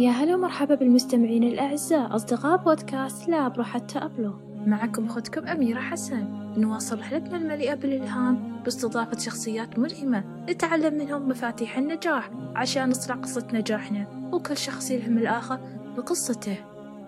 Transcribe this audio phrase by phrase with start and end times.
[0.00, 4.34] يا هلا ومرحبا بالمستمعين الأعزاء أصدقاء بودكاست لا أبرو حتى أبلو.
[4.66, 6.24] معكم أختكم أميرة حسن.
[6.56, 14.30] نواصل رحلتنا المليئة بالإلهام باستضافة شخصيات ملهمة نتعلم منهم مفاتيح النجاح عشان نصنع قصة نجاحنا
[14.32, 15.60] وكل شخص يلهم الآخر
[15.96, 16.56] بقصته.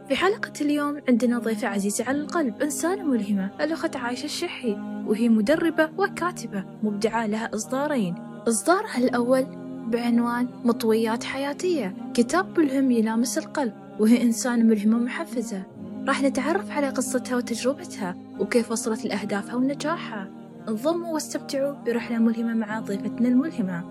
[0.08, 4.72] في حلقة اليوم عندنا ضيفة عزيزة على القلب إنسانة ملهمة الأخت عايشة الشحي
[5.06, 8.14] وهي مدربة وكاتبة مبدعة لها إصدارين.
[8.48, 9.61] إصدارها الأول
[9.92, 11.94] بعنوان مطويات حياتية.
[12.14, 15.62] كتاب ملهم يلامس القلب وهي إنسانة ملهمة ومحفزة.
[16.08, 20.30] راح نتعرف على قصتها وتجربتها وكيف وصلت لأهدافها ونجاحها.
[20.68, 23.84] انضموا واستمتعوا برحلة ملهمة مع ضيفتنا الملهمة.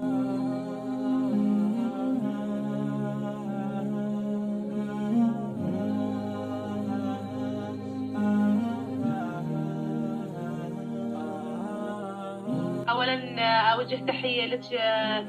[13.92, 14.61] اولا اوجه تحية لك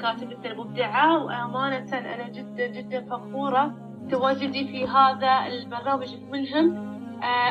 [0.00, 3.74] كاتبتنا المبدعة وأمانة أنا جدا جدا فخورة
[4.10, 6.92] تواجدي في هذا البرنامج الملهم.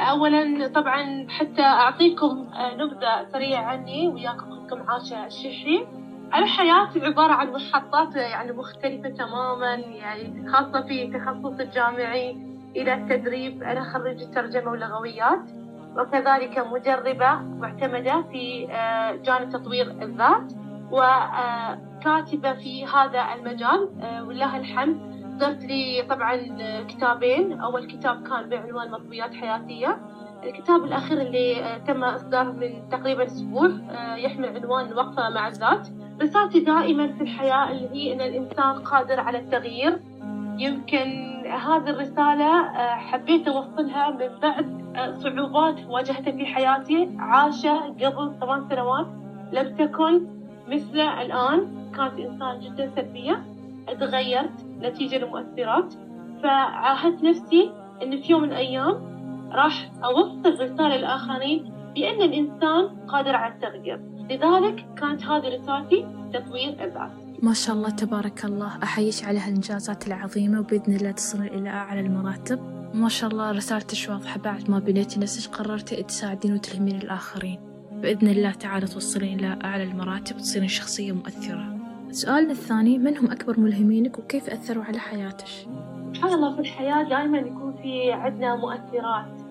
[0.10, 5.86] اولا طبعا حتى أعطيكم نبذة سريعة عني وياكم اختكم عاشة الشحي
[6.34, 12.38] أنا حياتي عبارة عن محطات يعني مختلفة تماما يعني خاصة في تخصص الجامعي
[12.76, 13.64] إلى التدريب.
[13.64, 15.52] أنا خريجة ترجمة ولغويات
[15.98, 18.68] وكذلك مدربة معتمدة في
[19.26, 20.54] جانب تطوير الذات.
[20.92, 23.90] وكاتبة في هذا المجال
[24.28, 25.12] ولله الحمد.
[25.32, 26.36] صدرت لي طبعا
[26.88, 27.60] كتابين.
[27.60, 29.98] أول كتاب كان بعنوان مطويات حياتية.
[30.44, 33.70] الكتاب الأخير اللي تم إصداره من تقريبا أسبوع
[34.16, 35.88] يحمل عنوان وقفة مع الذات.
[36.22, 40.00] رسالتي دائما في الحياة اللي هي أن الإنسان قادر على التغيير.
[40.58, 42.64] يمكن هذه الرسالة
[42.96, 44.82] حبيت أوصلها من بعد
[45.24, 49.08] صعوبات واجهتها في حياتي عاشة قبل ثمان سنوات.
[49.52, 50.41] لم تكن
[50.72, 53.44] مثل الآن كانت إنسان جدا سلبية
[54.00, 55.94] تغيرت نتيجة لمؤثرات
[56.44, 57.72] فعاهدت نفسي
[58.04, 59.12] أن في يوم من الأيام
[59.52, 64.00] راح أوصل رسالة للآخرين بأن الإنسان قادر على التغيير.
[64.30, 67.12] لذلك كانت هذه رسالتي تطوير الذات
[67.44, 68.84] ما شاء الله تبارك الله.
[68.84, 72.60] أحييك على هالإنجازات العظيمة وبإذن الله تصلين إلى أعلى المراتب.
[72.94, 77.71] ما شاء الله رسالتك واضحة بعد ما بنيتي نفسك قررتي تساعدين وتلهمين الآخرين.
[78.02, 81.78] بإذن الله تعالى توصلين إلى أعلى المراتب وتصيرين شخصية مؤثرة.
[82.12, 85.48] سؤالنا الثاني من هم أكبر ملهمينك وكيف أثروا على حياتك؟
[86.14, 89.42] سبحان الله في الحياة دائما يكون في عندنا مؤثرات.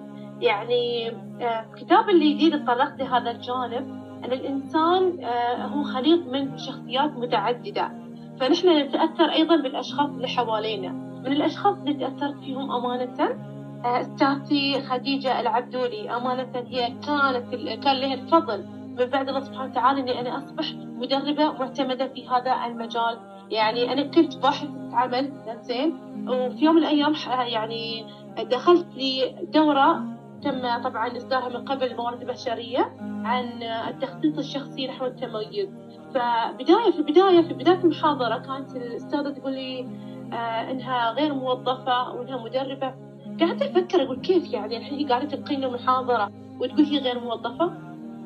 [0.40, 1.10] يعني
[1.40, 5.24] في كتاب اللي جديد تطرقت لهذا الجانب أن الإنسان
[5.60, 7.92] هو خليط من شخصيات متعددة.
[8.40, 10.92] فنحن نتأثر أيضا بالأشخاص اللي حوالينا.
[10.92, 13.50] من الأشخاص اللي تأثرت فيهم أمانة
[13.84, 17.54] أستاذتي خديجة العبدولي أمانة هي كانت
[17.84, 18.64] كان لها الفضل
[18.98, 23.18] من بعد الله سبحانه وتعالى إني أنا أصبح مدربة معتمدة في هذا المجال.
[23.50, 25.32] يعني أنا كنت باحثة عمل
[25.62, 25.94] زين.
[26.28, 27.14] وفي يوم من الأيام
[27.46, 28.06] يعني
[28.50, 30.04] دخلت لدورة
[30.42, 35.68] تم طبعا إصدارها من قبل الموارد البشرية عن التخطيط الشخصي نحو التميز.
[36.14, 39.86] فبداية في البداية في بداية المحاضرة كانت الأستاذة تقول لي
[40.32, 43.09] آه إنها غير موظفة وإنها مدربة.
[43.40, 46.30] قعدت أفكر أقول كيف يعني الحين قاعدة تلقينا محاضرة
[46.60, 47.72] وتقول هي غير موظفة؟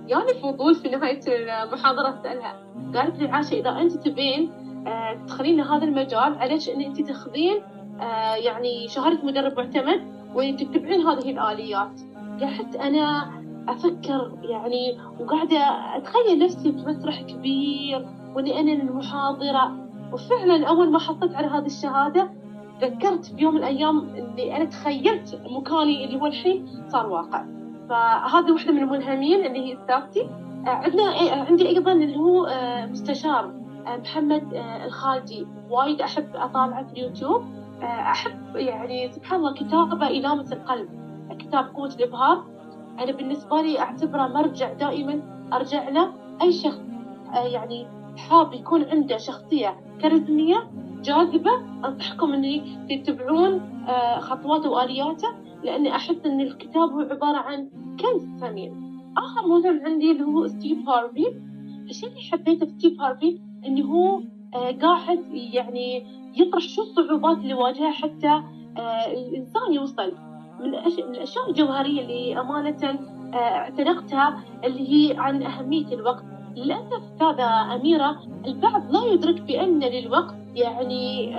[0.06, 2.56] يعني فضول في نهاية المحاضرة أسألها.
[2.94, 4.50] قالت لي عاشة إذا أنت تبين
[4.86, 7.62] آه تدخلين هذا المجال عليك أن أنت تاخذين
[8.00, 10.02] آه يعني شهادة مدرب معتمد
[10.34, 12.00] وتتبعين هذه الآليات.
[12.40, 13.30] قعدت أنا
[13.68, 15.58] أفكر يعني وقاعدة
[15.96, 19.76] أتخيل نفسي في مسرح كبير وإني أنا المحاضرة
[20.12, 22.30] وفعلا أول ما حصلت على هذه الشهادة
[22.80, 27.44] ذكرت في يوم من الأيام إني أنا تخيلت مكاني اللي هو الحين صار واقع.
[27.88, 30.30] فهذه واحدة من الملهمين اللي هي استاذتي
[30.66, 31.02] عندنا
[31.48, 32.48] عندي أيضا اللي هو
[32.90, 33.52] مستشار
[33.86, 34.42] محمد
[34.84, 35.46] الخالدي.
[35.70, 37.42] وايد أحب أطالعه في اليوتيوب.
[37.82, 40.88] أحب يعني سبحان الله كتابة يلامس القلب.
[41.38, 42.44] كتاب قوة الإبهار.
[42.98, 45.20] أنا بالنسبة لي أعتبره مرجع دائما
[45.52, 46.12] أرجع له.
[46.42, 46.80] أي شخص
[47.34, 50.70] يعني حاب يكون عنده شخصية كاريزمية
[51.04, 51.50] جاذبة
[51.84, 53.60] أنصحكم أن تتبعون
[54.18, 55.28] خطواته وآلياته
[55.64, 57.68] لأني أحس أن الكتاب هو عبارة عن
[58.00, 58.84] كنز ثمين
[59.16, 61.26] آخر مهم عندي اللي هو ستيف هارفي.
[61.90, 64.20] الشيء اللي حبيته في ستيف هارفي أنه هو
[64.82, 66.06] قاعد يعني
[66.36, 68.42] يطرح شو الصعوبات اللي واجهها حتى
[69.12, 70.12] الإنسان يوصل.
[70.60, 72.98] من الأشياء الجوهرية اللي أمانة
[73.34, 76.24] اعتنقتها اللي هي عن أهمية الوقت.
[76.56, 78.16] للأسف أستاذة أميرة
[78.46, 81.36] البعض لا يدرك بأن للوقت يعني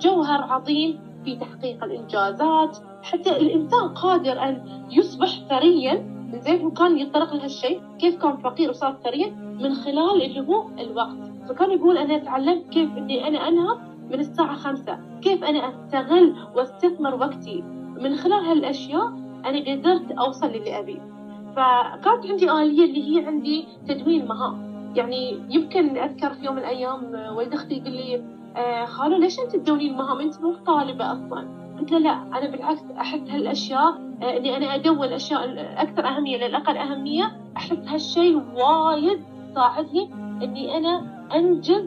[0.00, 2.78] جوهر عظيم في تحقيق الإنجازات.
[3.02, 6.18] حتى الإنسان قادر أن يصبح ثريا.
[6.34, 9.28] زين هو كان يتطرق لهالشيء كيف كان فقير وصار ثريا؟
[9.60, 11.18] من خلال اللي هو الوقت.
[11.48, 13.78] فكان يقول أنا تعلمت كيف إني أنا أنهض
[14.10, 14.98] من الساعة خمسة.
[15.22, 17.62] كيف أنا أستغل وأستثمر وقتي؟
[18.00, 19.06] من خلال هالأشياء
[19.44, 21.08] أنا قدرت أوصل للي أبيه
[21.56, 24.68] فكانت عندي آلية اللي هي عندي تدوين مهام.
[24.96, 29.56] يعني يمكن أذكر في يوم من الأيام ولد أختي يقول لي آه خالو ليش أنت
[29.56, 31.48] تدونين المهام؟ أنت مو طالبة أصلا.
[31.80, 33.88] قلت له لا أنا بالعكس أحس هالأشياء
[34.22, 39.20] آه إني أنا أدون الأشياء الأكثر أهمية للأقل أهمية أحس هالشيء وايد
[39.54, 40.10] ساعدني
[40.42, 41.84] إني أنا أنجز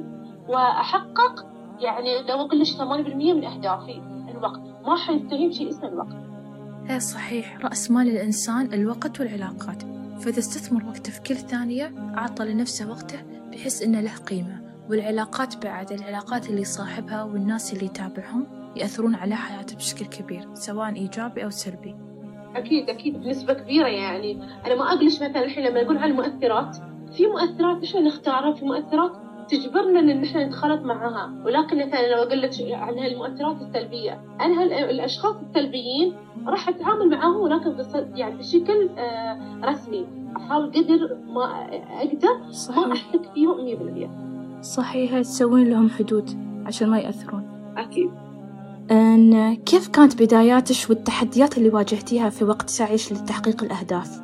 [0.48, 1.46] وأحقق
[1.80, 2.80] يعني لو أقول لك 80%
[3.16, 4.02] من أهدافي
[4.32, 4.62] الوقت.
[4.86, 6.16] ما حيستهين شيء اسمه الوقت.
[6.90, 7.58] إيه صحيح.
[7.66, 9.84] رأس مال الإنسان الوقت والعلاقات.
[10.20, 13.20] فإذا استثمر وقته في كل ثانية أعطى لنفسه وقته
[13.52, 14.71] بحس إنه له قيمة.
[14.90, 21.44] والعلاقات بعد العلاقات اللي صاحبها والناس اللي يتابعهم يأثرون على حياته بشكل كبير سواء إيجابي
[21.44, 21.96] أو سلبي.
[22.56, 24.44] أكيد أكيد بنسبة كبيرة يعني.
[24.66, 26.78] أنا ما أقلش مثلا الحين لما نقول عن المؤثرات
[27.18, 29.12] في مؤثرات إحنا نختارها؟ في مؤثرات
[29.50, 31.34] تجبرنا إن إحنا نتخلط معها.
[31.46, 36.16] ولكن مثلا لو أقول لك عن هالمؤثرات السلبية أنا الأشخاص السلبيين
[36.48, 37.76] راح أتعامل معاهم ولكن
[38.16, 40.08] يعني بشكل آه رسمي.
[40.38, 41.68] أحاول قدر ما
[41.98, 42.88] أقدر صحيح.
[42.88, 43.58] ما أحتك فيهم
[44.08, 46.30] 100% صحيح تسوين لهم حدود
[46.66, 47.74] عشان ما يأثرون.
[47.78, 48.12] أكيد.
[48.92, 54.22] أن كيف كانت بداياتك والتحديات اللي واجهتيها في وقت سعيش لتحقيق الأهداف؟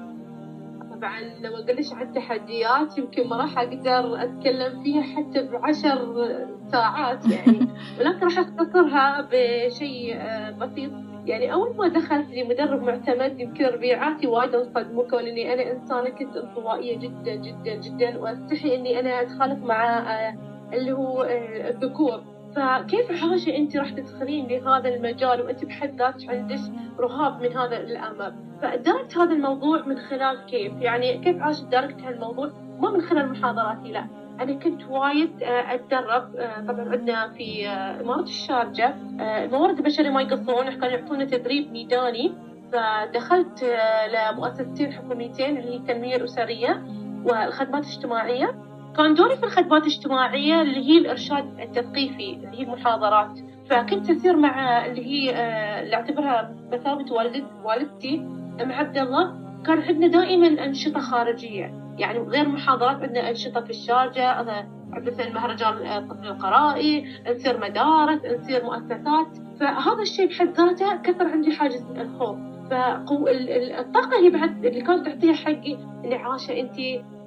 [0.92, 6.28] طبعا لو اقولش عن التحديات يمكن ما راح أقدر أتكلم فيها حتى بعشر
[6.72, 7.68] ساعات يعني.
[8.00, 10.92] ولكن راح أختصرها بشيء آه، بسيط.
[11.28, 16.10] يعني أول ما دخلت لي مدرب معتمد يمكن ربيعاتي وايد انصدموا كون اني أنا إنسانة
[16.10, 20.36] كنت انطوائية جدا جدا جدا وأستحي إني أنا أتخالف مع آه،
[20.74, 22.24] اللي هو آه، الذكور.
[22.56, 26.60] فكيف عاشة أنت راح تدخلين لهذا المجال وأنت بحد ذاتك عندك
[27.00, 32.52] رهاب من هذا الأمر؟ فدركت هذا الموضوع من خلال كيف؟ يعني كيف عاشت دركت هالموضوع؟
[32.80, 34.08] ما من خلال محاضراتي لا.
[34.42, 38.96] أنا كنت وايد آه، أتدرب آه، طبعا عندنا في آه، إمارة الشارجة.
[39.20, 42.34] الموارد البشرية ما يقصرون كانوا يعطونا تدريب ميداني.
[42.74, 43.66] فدخلت
[44.14, 46.84] لمؤسستين حكوميتين اللي هي التنمية الأسرية
[47.26, 48.56] والخدمات الاجتماعية.
[48.98, 53.40] كان دوري في الخدمات الاجتماعية اللي هي الإرشاد التثقيفي اللي هي المحاضرات.
[53.70, 58.16] فكنت أسير مع اللي هي آه، اللي أعتبرها مثابة والدت والدتي
[58.62, 59.48] أم عبد الله.
[59.66, 61.87] كان عندنا دائما أنشطة خارجية.
[61.98, 64.46] يعني غير محاضرات عندنا أنشطة في الشارجة
[64.92, 69.28] مثل مهرجان الطفل القرائي نسير مدارس نسير مؤسسات.
[69.60, 72.38] فهذا الشيء بحد ذاته كثر عندي حاجز الخوف.
[72.72, 76.80] فقو الطاقة اللي بعد اللي كانت تعطيها حقي اللي عاشة أنت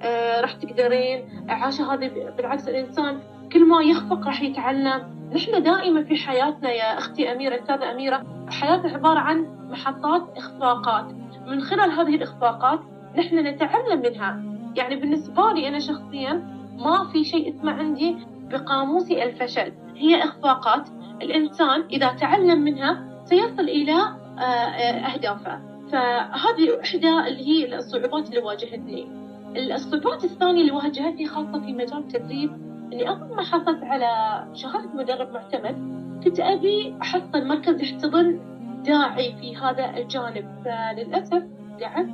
[0.03, 1.47] آه راح تقدرين.
[1.49, 3.21] عاشة هذه بالعكس الإنسان
[3.53, 5.31] كل ما يخفق راح يتعلم.
[5.35, 11.05] نحن دائما في حياتنا يا أختي أميرة أستاذة أميرة حياتنا عبارة عن محطات إخفاقات.
[11.47, 12.81] من خلال هذه الإخفاقات
[13.19, 14.50] نحن نتعلم منها.
[14.77, 16.33] يعني بالنسبة لي أنا شخصيا
[16.79, 18.17] ما في شيء اسمه عندي
[18.51, 20.89] بقاموسي الفشل هي إخفاقات.
[21.23, 25.61] الإنسان إذا تعلم منها سيصل إلى آه، آه، أهدافه.
[25.93, 29.09] فهذه إحدى اللي هي الصعوبات اللي واجهتني.
[29.57, 32.53] الصعوبات الثانية اللي واجهتني خاصة في مجال التدريب
[32.93, 38.41] إني أول ما حصلت على شهادة مدرب معتمد كنت أبي أحصل مركز يحتضن
[38.85, 40.62] داعي في هذا الجانب.
[40.65, 41.43] فللأسف
[41.83, 42.11] قعدت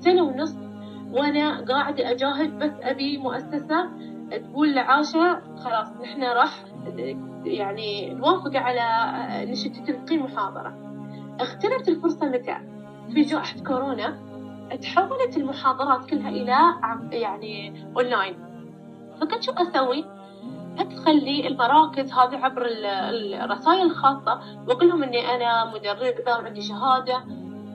[0.00, 0.56] سنة ونص
[1.12, 3.88] وأنا قاعدة أجاهد بس أبي مؤسسة
[4.30, 6.64] تقول لعاشة خلاص نحن راح
[7.44, 9.16] يعني نوافق على
[9.52, 10.74] نشتي تلقين محاضرة
[11.40, 12.56] اغتنمت الفرصة متى؟
[13.14, 14.18] في جائحة كورونا
[14.82, 16.56] تحولت المحاضرات كلها إلى
[17.12, 18.36] يعني أونلاين
[19.20, 20.04] فكنت شو أسوي؟
[20.78, 22.66] أدخل لي المراكز هذه عبر
[23.44, 27.24] الرسائل الخاصة وأقول لهم إني أنا مدربة وعندي شهادة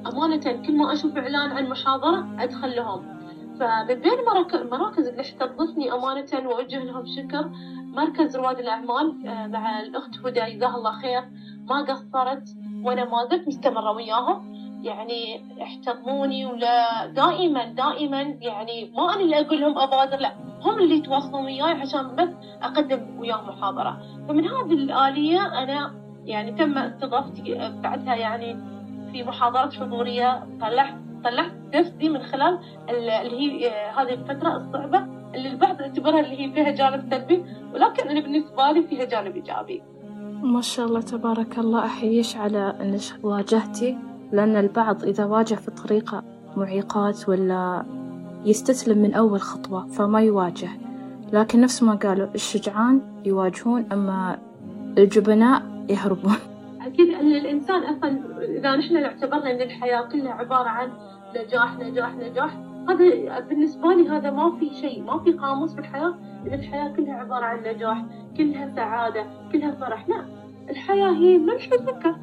[0.08, 3.23] أمانة كل ما أشوف إعلان عن محاضرة أدخل لهم
[3.60, 4.19] فمن بين
[4.53, 7.50] المراكز اللي احتضتني أمانة وأوجه لهم شكر
[7.93, 11.24] مركز رواد الأعمال آه، مع الأخت هدى جزاها الله خير.
[11.69, 12.50] ما قصرت
[12.83, 14.53] وأنا ما زلت مستمرة وياهم.
[14.83, 20.95] يعني احتضنوني ولا دائما دائما يعني ما أنا اللي أقول لهم أبادر لا هم اللي
[20.95, 22.29] يتواصلون وياي عشان بس
[22.62, 23.98] أقدم وياهم محاضرة.
[24.27, 25.93] فمن هذه الآلية أنا
[26.25, 28.57] يعني تم استضافتي بعدها يعني
[29.12, 30.93] في محاضرات حضورية طلعت
[31.24, 36.72] طلعت نفسي من خلال اللي هي هذه الفترة الصعبة اللي البعض يعتبرها اللي هي فيها
[36.72, 39.84] جانب سلبي ولكن أنا بالنسبة لي فيها جانب إيجابي.
[40.44, 43.98] ما شاء الله تبارك الله أحييش على أنك واجهتي
[44.32, 46.24] لأن البعض إذا واجه في الطريقة
[46.58, 47.86] معيقات ولا
[48.46, 50.70] يستسلم من أول خطوة فما يواجه.
[51.34, 54.38] لكن نفس ما قالوا الشجعان يواجهون أما
[54.98, 56.52] الجبناء يهربون.
[56.94, 60.92] أكيد أن الإنسان أصلا إذا نحن اعتبرنا أن الحياة كلها عبارة عن
[61.36, 62.58] نجاح نجاح نجاح
[62.90, 66.16] هذا بالنسبة لي هذا ما في شيء ما في قاموس في الحياة
[66.48, 68.06] إن الحياة كلها عبارة عن نجاح
[68.38, 70.10] كلها سعادة كلها فرح.
[70.10, 70.26] لا
[70.70, 72.16] الحياة هي ملح وسكر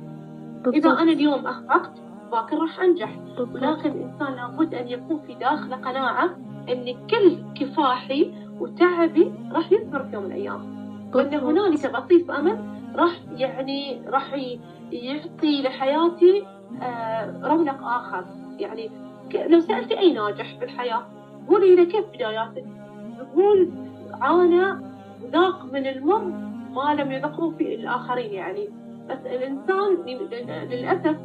[0.74, 1.92] إذا أنا اليوم أخفقت
[2.32, 3.18] باكر راح أنجح.
[3.38, 6.24] ولكن الإنسان لابد أن يكون في داخله قناعة
[6.68, 10.80] أن كل كفاحي وتعبي راح يثمر في يوم من الأيام.
[11.14, 14.34] وأن هنالك بطيف أمل راح يعني راح
[14.92, 16.46] يعطي لحياتي
[16.82, 18.24] آه، رونق آخر.
[18.58, 18.90] يعني
[19.48, 21.02] لو سألتي أي ناجح في الحياة
[21.48, 22.64] قولي له كيف بداياتك؟
[23.18, 23.70] يقول
[24.20, 24.80] عانى
[25.24, 26.24] وذاق من المر
[26.70, 28.32] ما لم يذقه في الآخرين.
[28.32, 28.68] يعني
[29.10, 29.96] بس الإنسان
[30.70, 31.16] للأسف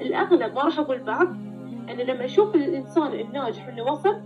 [0.00, 1.28] الأغلب ما راح أقول بعض
[1.88, 4.16] أنا لما أشوف الإنسان الناجح إنه وصل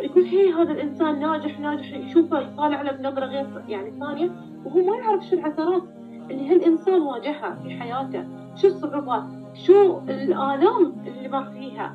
[0.00, 4.30] يقول هي هذا الإنسان ناجح ناجح يشوفه يطالع له بنظرة غير يعني ثانية
[4.64, 5.82] وهو ما يعرف شو العثرات.
[6.30, 8.24] اللي هالإنسان واجهها في حياته
[8.56, 11.92] شو الصعوبات شو الآلام اللي مر فيها؟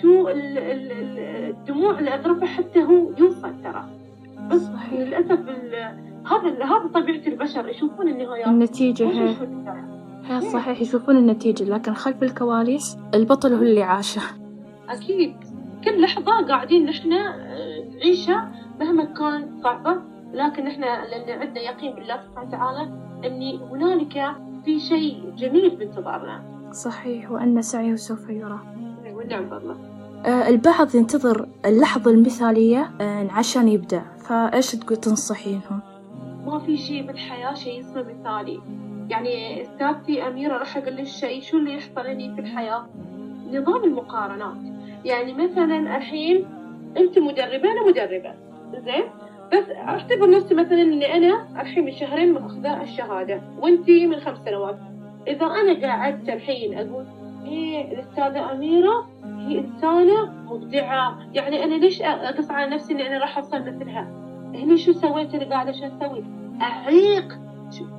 [0.00, 3.84] شو الدموع اللي أذرفها حتى هو يوصل ترى؟
[4.50, 4.92] بس صحيح.
[4.92, 5.38] للأسف
[6.26, 8.46] هذا هذا طبيعة البشر يشوفون النهايات.
[8.46, 9.34] النتيجة هي
[10.24, 14.22] هي صحيح يشوفون النتيجة لكن خلف الكواليس البطل هو اللي عاشه.
[14.88, 15.36] أكيد.
[15.84, 19.96] كل لحظة قاعدين نحن آه، نعيشها مهما كان صعبة
[20.32, 24.26] لكن إحنا لأن عندنا يقين بالله سبحانه وتعالى أن هنالك
[24.64, 26.42] في شيء جميل بانتظارنا.
[26.72, 28.58] صحيح وأن سعيه سوف يرى.
[29.14, 29.76] ونعم بالله
[30.26, 35.80] آه البعض ينتظر اللحظة المثالية آه عشان يبدأ فإيش تقول تنصحينهم؟
[36.46, 38.60] ما في شيء بالحياة شيء اسمه مثالي.
[39.10, 42.86] يعني استاذتي أميرة راح أقول لك شيء شو اللي يحصل لي في الحياة؟
[43.52, 44.56] نظام المقارنات.
[45.04, 46.44] يعني مثلا الحين
[46.96, 48.34] أنت مدربة أنا مدربة.
[48.84, 49.04] زين؟
[49.52, 54.78] بس اعتبر نفسي مثلا إني أنا الحين من شهرين ماخذه الشهادة وأنتي من خمس سنوات.
[55.26, 57.06] إذا أنا قعدت الحين أقول
[57.46, 61.18] إيه الأستاذة أميرة هي إنسانة مبدعة.
[61.34, 64.02] يعني أنا ليش اقص على نفسي إني أنا راح اوصل مثلها؟
[64.54, 66.24] هني شو سويت أنا قاعدة شو أسوي؟
[66.62, 67.38] أعيق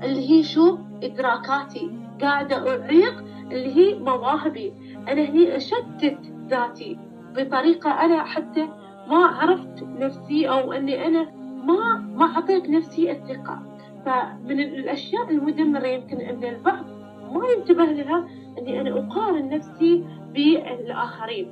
[0.04, 1.92] اللي هي شو؟ إدراكاتي.
[2.22, 4.74] قاعدة أعيق اللي هي مواهبي.
[5.08, 7.00] أنا هني أشتت ذاتي
[7.36, 8.70] بطريقة أنا حتى
[9.08, 11.32] ما عرفت نفسي أو أني أنا
[11.64, 13.60] ما ما أعطيت نفسي الثقة.
[14.06, 16.86] فمن الأشياء المدمرة يمكن أن البعض
[17.34, 18.28] ما ينتبه لها
[18.60, 21.52] أني أنا أقارن نفسي بالآخرين.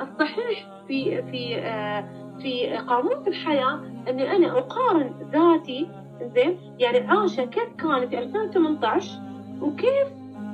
[0.00, 5.88] الصحيح في في آه في قانون الحياة أني أنا أقارن ذاتي
[6.34, 9.20] زين يعني عاشه كيف كانت 2018
[9.60, 10.08] وكيف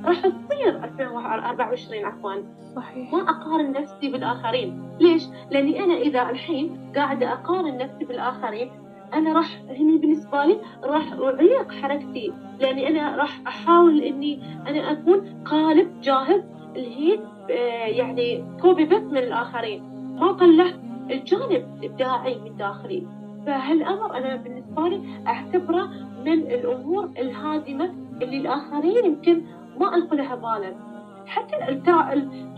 [0.05, 0.25] راح
[0.59, 2.33] تصير 2024 عفوا.
[2.75, 3.13] صحيح.
[3.13, 4.89] ما أقارن نفسي بالآخرين.
[4.99, 8.71] ليش؟ لأني أنا إذا الحين قاعدة أقارن نفسي بالآخرين
[9.13, 12.33] أنا راح هني بالنسبة لي راح أعيق حركتي.
[12.59, 16.41] لأني أنا راح أحاول إني أنا أكون قالب جاهز
[16.75, 17.19] اللي هي
[17.51, 19.83] آه، يعني كوبي بس من الآخرين.
[20.19, 20.75] ما طلعت
[21.11, 23.07] الجانب الابداعي من داخلي.
[23.45, 25.89] فهالأمر أنا بالنسبة لي أعتبره
[26.25, 29.41] من الأمور الهادمة اللي الآخرين يمكن
[29.79, 30.75] ما القوا لها بالا
[31.27, 31.55] حتى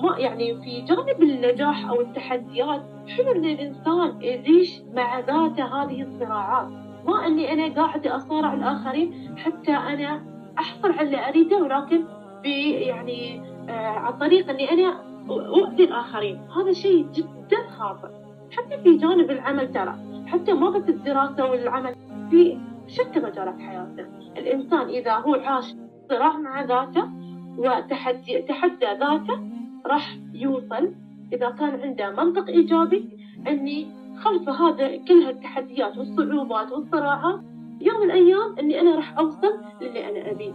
[0.04, 2.84] ما يعني في جانب النجاح أو التحديات
[3.18, 6.68] حلو إن الإنسان يعيش مع ذاته هذه الصراعات؟
[7.08, 10.22] ما إني أنا قاعدة أصارع الآخرين حتى أنا
[10.60, 12.04] أحصل على اللي أريده ولكن
[12.44, 16.42] ب يعني آه عن طريق إني أنا أؤذي الآخرين.
[16.58, 18.08] هذا شيء جدا خاطئ.
[18.52, 19.96] حتى في جانب العمل ترى
[20.28, 21.96] حتى ما بس الدراسه والعمل
[22.30, 25.76] في شتى مجالات حياتنا الإنسان إذا هو عاش
[26.12, 27.10] صراع مع ذاته
[27.58, 29.40] وتحدي تحدى ذاته
[29.86, 30.94] راح يوصل
[31.34, 33.10] إذا كان عنده منطق إيجابي
[33.48, 33.88] أني
[34.24, 37.40] خلف هذا كل هالتحديات والصعوبات والصراعات
[37.82, 40.54] يوم من الأيام أني أنا راح أوصل للي أنا أبيه.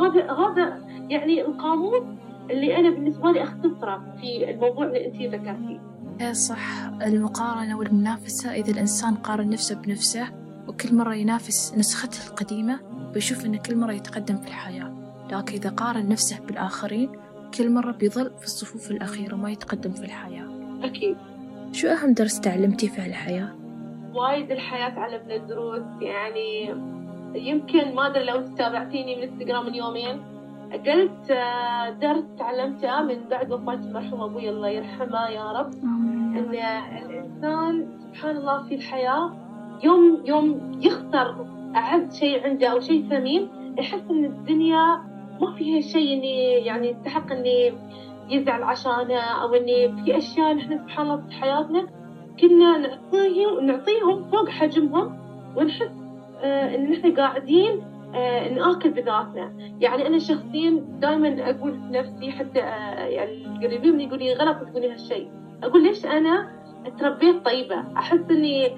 [0.00, 2.18] هذا هذا يعني القانون
[2.50, 5.80] اللي أنا بالنسبة لي أختصره في الموضوع اللي أنت ذكرتيه.
[6.20, 10.26] إيه صح المقارنة والمنافسة إذا الإنسان قارن نفسه بنفسه
[10.68, 12.80] وكل مرة ينافس نسخته القديمة
[13.14, 14.95] بيشوف إنه كل مرة يتقدم في الحياة.
[15.32, 17.10] لكن إذا قارن نفسه بالآخرين
[17.58, 20.46] كل مرة بيظل في الصفوف الأخيرة ما يتقدم في الحياة.
[20.82, 21.16] أكيد.
[21.72, 23.54] شو أهم درس تعلمتي في الحياة؟
[24.14, 26.74] وايد الحياة تعلمنا دروس يعني
[27.34, 30.22] يمكن ما أدري لو تابعتيني من إنستغرام من يومين
[30.72, 35.74] قلت آه، درس تعلمته من بعد وفاة المرحوم أبوي الله يرحمه يا رب.
[36.36, 36.54] إن
[37.10, 39.36] الإنسان سبحان الله في الحياة
[39.82, 46.12] يوم يوم يخسر أعز شيء عنده أو شيء ثمين يحس إن الدنيا ما فيها شيء
[46.18, 47.72] إني يعني يستحق إني
[48.30, 51.86] يزعل عشانه أو إني في أشياء نحن سبحان الله في حياتنا
[52.40, 55.18] كنا نعطيهم نعطيهم فوق حجمهم
[55.56, 55.90] ونحس
[56.42, 57.82] آه إن نحن قاعدين
[58.14, 59.52] آه نأكل بذاتنا.
[59.80, 64.56] يعني أنا شخصيا دائما أقول في نفسي حتى آه يعني القريبين مني يقولوا لي غلط
[64.70, 65.30] تقولي هالشيء.
[65.62, 66.48] أقول ليش أنا
[66.98, 68.68] تربيت طيبة؟ أحس إني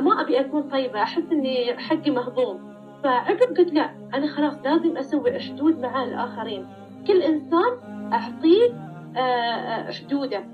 [0.00, 1.02] ما أبي أكون طيبة.
[1.02, 2.71] أحس إني حقي مهضوم.
[3.04, 6.66] فعقب قلت لا أنا خلاص لازم أسوي حدود مع الآخرين.
[7.06, 7.72] كل إنسان
[8.12, 8.72] أعطيه
[9.16, 10.44] آه، آه، حدوده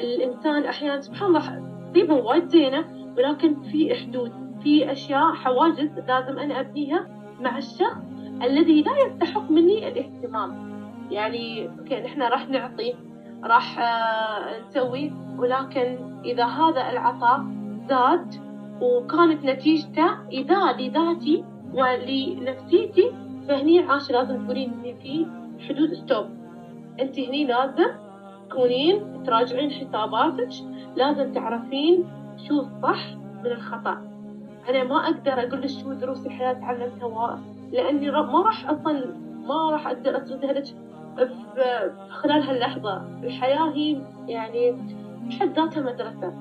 [0.00, 1.62] الإنسان أحيانا سبحان الله
[1.92, 2.84] تصيبه وايد زينة
[3.18, 7.06] ولكن في حدود في أشياء حواجز لازم أنا أبنيها
[7.40, 8.02] مع الشخص
[8.42, 10.68] الذي لا يستحق مني الاهتمام.
[11.10, 12.94] يعني أوكي نحن راح نعطي
[13.44, 17.46] راح آه، نسوي ولكن إذا هذا العطاء
[17.88, 18.34] زاد
[18.80, 23.12] وكانت نتيجته إذا لذاتي ولنفسيتي
[23.48, 25.26] فهني عاش لازم تقولين في
[25.68, 26.26] حدود ستوب
[27.00, 27.90] أنت هني لازم
[28.50, 30.50] تكونين تراجعين حساباتك
[30.96, 32.04] لازم تعرفين
[32.48, 34.02] شو الصح من الخطأ.
[34.68, 37.40] أنا ما أقدر أقول لك شو دروس الحياة تعلمتها
[37.72, 39.14] لأني ما راح أصلا
[39.46, 40.64] ما راح أقدر أسردها لك
[41.16, 43.02] في خلال هاللحظة.
[43.22, 44.76] الحياة هي يعني
[45.26, 46.34] بحد ذاتها مدرسة.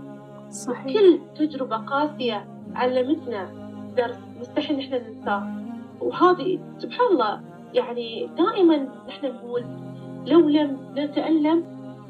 [0.49, 0.93] صحيح.
[0.93, 3.66] كل تجربة قاسية علمتنا
[3.97, 5.43] درس مستحيل نحن ننساه.
[6.01, 7.41] وهذه سبحان الله
[7.73, 9.63] يعني دائما نحن نقول
[10.25, 11.63] لو لم نتألم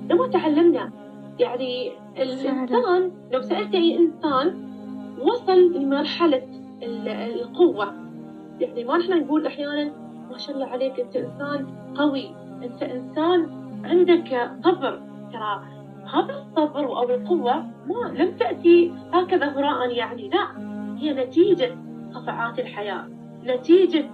[0.09, 0.91] لما تعلمنا.
[1.39, 4.67] يعني الإنسان لو سألت أي إنسان
[5.21, 6.43] وصل لمرحلة
[7.41, 7.93] القوة.
[8.59, 9.91] يعني ما نحن نقول أحيانا
[10.31, 12.29] ما شاء الله عليك أنت إنسان قوي.
[12.63, 13.49] أنت إنسان
[13.83, 15.01] عندك صبر.
[15.31, 15.63] ترى
[16.13, 20.76] هذا الصبر أو القوة ما لم تأتي هكذا هراء يعني لا.
[20.97, 21.75] هي نتيجة
[22.13, 23.07] صفعات الحياة
[23.43, 24.09] نتيجة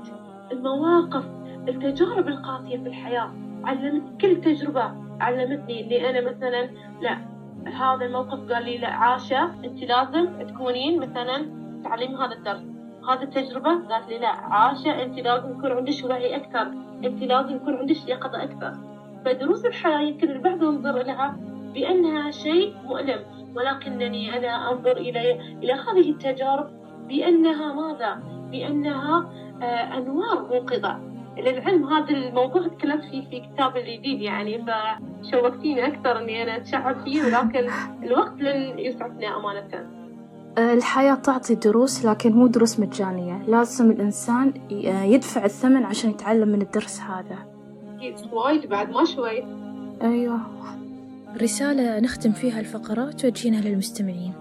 [0.51, 1.25] المواقف
[1.67, 3.31] التجارب القاسية في الحياة.
[3.63, 4.91] علمت كل تجربة.
[5.19, 6.69] علمتني إني أنا مثلا
[7.01, 7.17] لا
[7.65, 11.45] هذا الموقف قال لي لا عاشة أنت لازم تكونين مثلا
[11.83, 12.63] تعلمي هذا الدرس.
[13.09, 16.71] هذه التجربة قالت لي لا عاشة أنت لازم يكون عندك وعي أكثر.
[17.05, 18.73] أنت لازم يكون عندك يقظة أكثر.
[19.25, 21.37] فدروس الحياة يمكن البعض ينظر لها
[21.73, 23.19] بأنها شيء مؤلم.
[23.55, 25.31] ولكنني أنا أنظر إلى
[25.63, 26.69] إلى هذه التجارب
[27.07, 29.29] بأنها ماذا؟ بأنها
[29.61, 30.99] آه أنوار موقظة.
[31.37, 37.23] للعلم هذا الموضوع تكلمت فيه في كتاب الجديد يعني فشوقتيني أكثر إني أنا أتشعب فيه
[37.23, 37.69] ولكن
[38.03, 39.89] الوقت لن يسعفنا أمانة.
[40.57, 43.41] الحياة تعطي دروس لكن مو دروس مجانية.
[43.47, 44.53] لازم الإنسان
[45.03, 47.37] يدفع الثمن عشان يتعلم من الدرس هذا.
[48.31, 49.43] وايد بعد ما شوي
[50.01, 50.39] أيوة.
[51.41, 54.33] رسالة نختم فيها الفقرات توجهينها للمستمعين.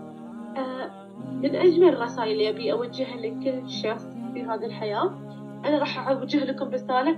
[0.57, 0.91] آه
[1.33, 5.19] من أجمل الرسائل اللي أبي أوجهها لكل شخص في هذه الحياة
[5.65, 7.17] أنا راح أوجه لكم رسالة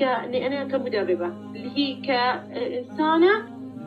[0.00, 3.30] كأني أنا كمدربة اللي هي كإنسانة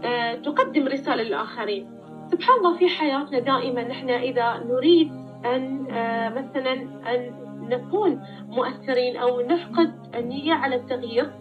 [0.04, 1.88] آه تقدم رسالة للآخرين.
[2.32, 5.12] سبحان الله في حياتنا دائما نحن إذا نريد
[5.45, 6.73] أن آه، مثلا
[7.15, 7.34] أن
[7.69, 11.32] نكون مؤثرين أو نفقد النية على التغيير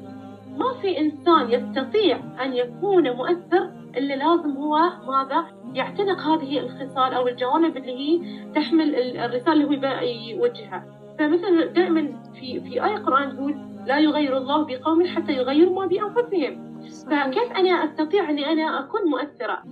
[0.57, 7.29] ما في إنسان يستطيع أن يكون مؤثر إلا لازم هو ماذا؟ يعتنق هذه الخصال أو
[7.29, 8.21] الجوانب اللي هي
[8.55, 10.85] تحمل الرسالة اللي هو يوجهها.
[11.19, 13.57] فمثلا دائما في في آية قرآن تقول
[13.87, 16.81] لا يغير الله بقوم حتى يغيروا ما بأنفسهم.
[17.11, 19.63] فكيف أنا أستطيع أني أنا أكون مؤثرة؟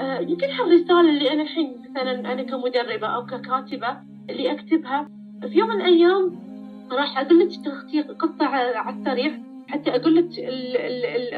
[0.00, 3.96] آه، يمكن هالرسالة اللي أنا الحين مثلا أنا كمدربة أو ككاتبة
[4.30, 5.08] اللي أكتبها
[5.42, 6.38] في يوم من الأيام
[6.92, 7.48] راح أقول لك
[8.18, 9.32] قصة على السريع
[9.68, 10.24] حتى أقول لك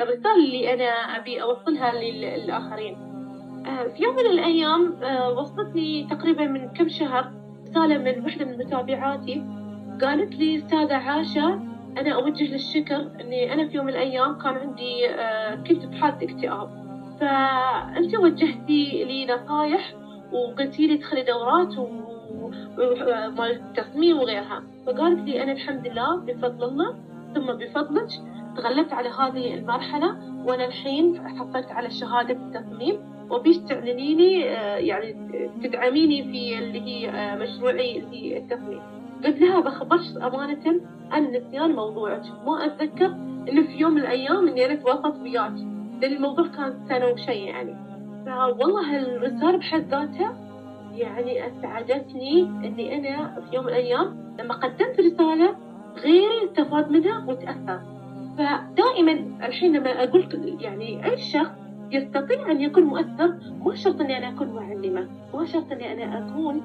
[0.02, 2.96] الرسالة اللي أنا أبي أوصلها للآخرين.
[3.66, 7.32] آه، في يوم من الأيام آه، وصلتني تقريبا من كم شهر
[7.68, 9.42] رسالة من واحدة من متابعاتي.
[10.02, 11.60] قالت لي أستاذة عاشة
[11.98, 15.08] أنا أوجه للشكر أني أنا في يوم من الأيام كان عندي
[15.68, 16.80] كنت بحالة اكتئاب.
[17.20, 19.94] فأنت وجهتي لي نصايح
[20.32, 24.62] وقلتي لي ادخلي دورات ومال التصميم وغيرها.
[24.86, 26.94] فقالت لي أنا الحمد لله بفضل الله
[27.34, 28.08] ثم بفضلك
[28.56, 30.16] تغلبت على هذه المرحلة
[30.46, 32.98] وأنا الحين حصلت على شهادة التصميم
[33.30, 35.16] وبيش تعلنيني آه، يعني
[35.62, 38.80] تدعميني في اللي هي آه، مشروعي اللي هي التصميم.
[39.24, 40.80] قلت لها بخبرش أمانة
[41.12, 42.22] أنا نسيان موضوعك.
[42.46, 43.06] ما أتذكر
[43.48, 45.52] إنه في يوم من الأيام إني أنا تواصلت وياك
[46.00, 47.76] لأن الموضوع كان سنة وشي يعني.
[48.26, 50.36] فوالله الرسالة بحد ذاتها
[50.94, 55.56] يعني أسعدتني إني أنا في يوم من الأيام لما قدمت رسالة
[55.98, 57.80] غيري استفاد منها وتأثر.
[58.38, 59.12] فدائما
[59.46, 61.50] الحين لما أقول يعني أي شخص
[61.92, 66.62] يستطيع أن يكون مؤثر ما شرط أني أنا أكون معلمة ما شرط أني أنا أكون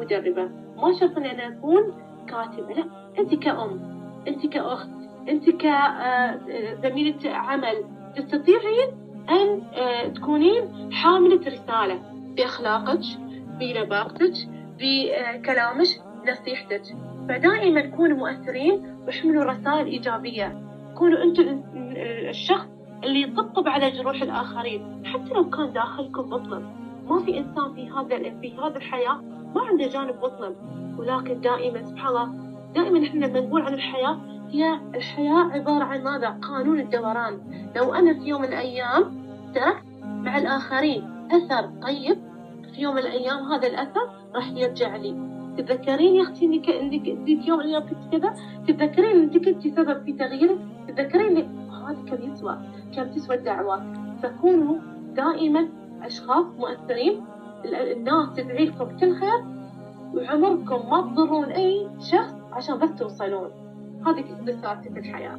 [0.00, 1.82] مدربة ما شرط أني أنا أكون
[2.28, 2.74] كاتبة.
[2.74, 2.84] لا
[3.18, 3.80] أنت كأم
[4.28, 4.88] أنت كأخت
[5.28, 7.84] أنت كزميلة عمل
[8.16, 8.88] تستطيعين
[9.30, 12.02] أن آه، تكونين حاملة رسالة
[12.36, 13.00] بأخلاقك
[13.60, 14.34] بلباقتك
[14.78, 15.86] بكلامك
[16.28, 16.82] نصيحتك.
[17.28, 20.62] فدائما كونوا مؤثرين واحملوا رسائل إيجابية.
[20.94, 21.62] كونوا أنتم
[22.28, 22.66] الشخص
[23.04, 25.02] اللي يطبطب على جروح الآخرين.
[25.04, 26.76] حتى لو كان داخلكم مظلم
[27.08, 29.20] ما في إنسان في هذا في هذا الحياة
[29.54, 30.54] ما عنده جانب مظلم.
[30.98, 32.28] ولكن دائما سبحان الله
[32.74, 34.18] دائما إحنا لما نقول عن الحياة
[34.50, 37.40] هي الحياة عبارة عن ماذا؟ قانون الدوران.
[37.76, 42.18] لو أنا في يوم من الأيام تركت مع الآخرين أثر طيب
[42.74, 45.35] في يوم من الأيام هذا الأثر راح يرجع لي.
[45.58, 48.34] تتذكرين يا أختي إنك انك انت يوم من كنت كذا؟
[48.68, 51.36] تتذكرين انت كنت سبب في تغييرك تتذكرين
[51.86, 52.58] هذا كم يسوى
[52.96, 53.82] كم تسوى الدعوات
[54.22, 54.78] فكونوا
[55.16, 55.68] دائما
[56.02, 57.20] أشخاص مؤثرين
[57.64, 59.56] الناس تدعي لكم كل خير
[60.14, 63.50] وعمركم ما تضرون أي شخص عشان بس توصلون.
[64.06, 65.38] هذه رسالتي في الحياة.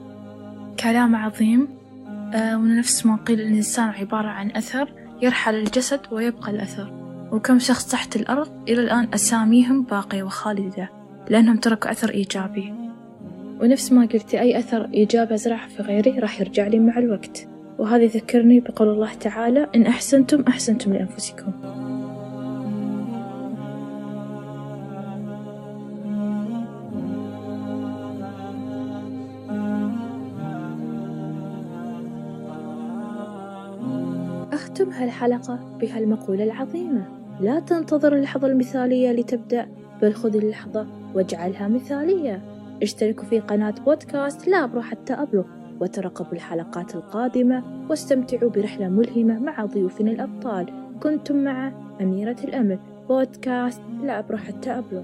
[0.79, 1.67] كلام عظيم.
[2.33, 7.06] آه ونفس ما قيل الإنسان عبارة عن أثر يرحل الجسد ويبقى الأثر.
[7.31, 10.89] وكم شخص تحت الأرض إلى الآن أساميهم باقية وخالدة
[11.29, 12.73] لأنهم تركوا أثر إيجابي.
[13.61, 17.47] ونفس ما قلتي أي أثر إيجابي أزرعه في غيري راح يرجع لي مع الوقت.
[17.79, 21.51] وهذا يذكرني بقول الله تعالى إن أحسنتم أحسنتم لأنفسكم.
[34.53, 37.16] أختم هالحلقة بهالمقولة العظيمة.
[37.41, 39.67] لا تنتظر اللحظة المثالية لتبدأ
[40.01, 42.41] بل خذ اللحظة واجعلها مثالية.
[42.83, 45.43] اشتركوا في قناة بودكاست لا أبرو حتى أبلغ
[45.79, 50.65] وترقبوا الحلقات القادمة واستمتعوا برحلة ملهمة مع ضيوفنا الأبطال.
[51.03, 51.71] كنتم مع
[52.01, 55.03] أميرة الأمل بودكاست لا أبرو حتى أبلغ.